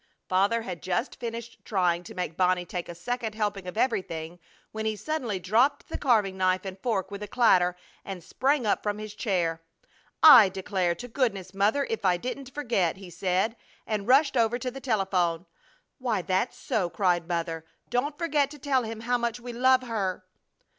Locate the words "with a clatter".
7.11-7.75